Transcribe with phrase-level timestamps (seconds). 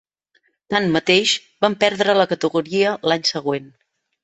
[0.73, 1.33] Tanmateix,
[1.67, 3.71] van perdre la categoria l'any següent.